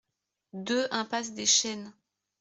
[0.53, 1.93] deux iMPASSE DES CHENES